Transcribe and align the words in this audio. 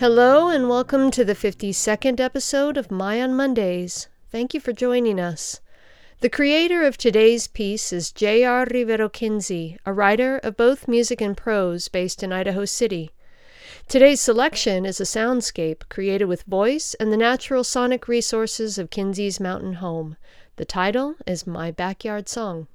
Hello, 0.00 0.48
and 0.48 0.68
welcome 0.68 1.10
to 1.10 1.24
the 1.24 1.34
52nd 1.34 2.20
episode 2.20 2.76
of 2.76 2.88
My 2.88 3.20
on 3.20 3.34
Mondays. 3.34 4.06
Thank 4.30 4.54
you 4.54 4.60
for 4.60 4.72
joining 4.72 5.18
us. 5.18 5.60
The 6.20 6.30
creator 6.30 6.84
of 6.84 6.96
today's 6.96 7.48
piece 7.48 7.92
is 7.92 8.12
J.R. 8.12 8.68
Rivero 8.70 9.08
Kinsey, 9.08 9.76
a 9.84 9.92
writer 9.92 10.38
of 10.38 10.56
both 10.56 10.86
music 10.86 11.20
and 11.20 11.36
prose 11.36 11.88
based 11.88 12.22
in 12.22 12.32
Idaho 12.32 12.64
City. 12.64 13.10
Today's 13.88 14.20
selection 14.20 14.86
is 14.86 15.00
a 15.00 15.02
soundscape 15.02 15.88
created 15.88 16.26
with 16.26 16.44
voice 16.44 16.94
and 17.00 17.12
the 17.12 17.16
natural 17.16 17.64
sonic 17.64 18.06
resources 18.06 18.78
of 18.78 18.90
Kinsey's 18.90 19.40
mountain 19.40 19.72
home. 19.74 20.16
The 20.58 20.64
title 20.64 21.16
is 21.26 21.44
My 21.44 21.72
Backyard 21.72 22.28
Song. 22.28 22.68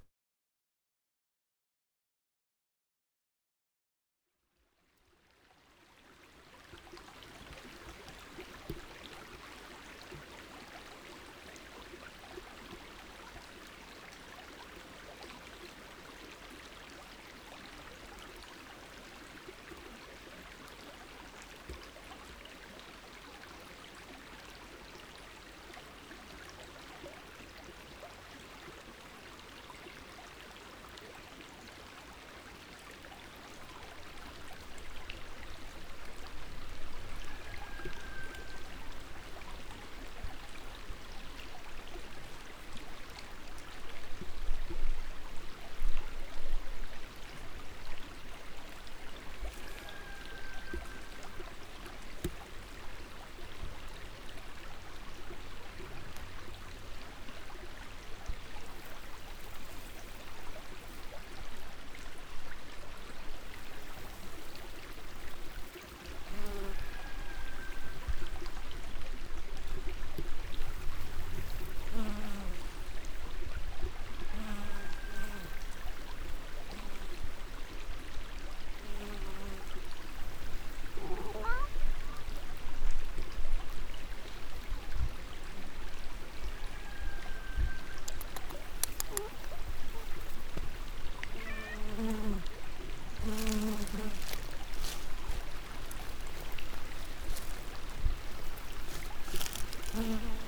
Mm-hmm. 99.95 100.42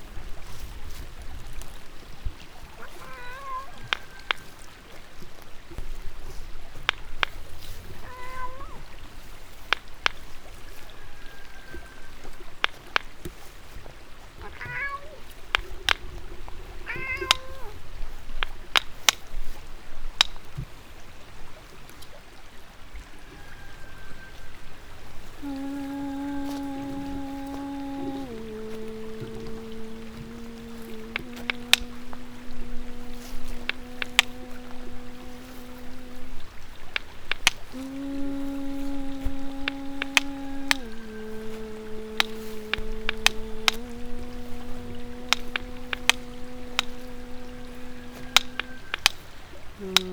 Mm-hmm. 49.81 50.05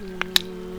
嗯。 0.00 0.77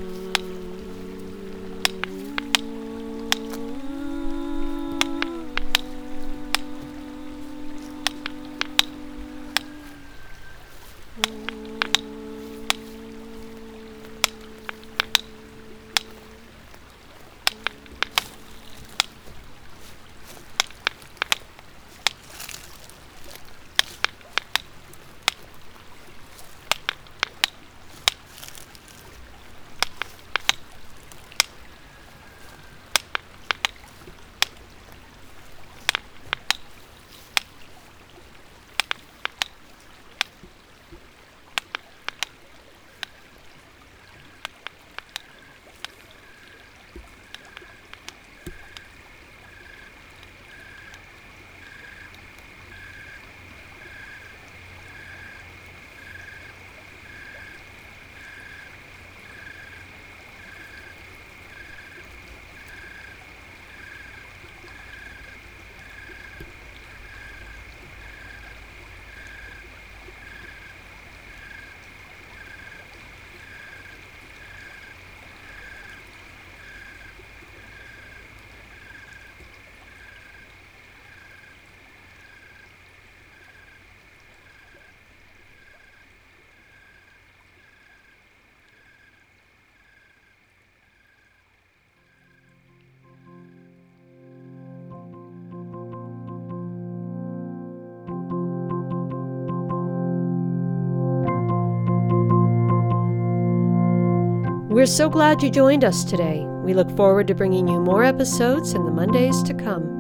We're 104.80 104.86
so 104.86 105.10
glad 105.10 105.44
you 105.44 105.50
joined 105.50 105.84
us 105.84 106.06
today. 106.06 106.46
We 106.64 106.74
look 106.74 106.90
forward 106.96 107.28
to 107.28 107.36
bringing 107.36 107.68
you 107.68 107.82
more 107.82 108.06
episodes 108.06 108.72
in 108.72 108.86
the 108.86 108.92
Mondays 108.92 109.44
to 109.44 109.54
come. 109.54 109.99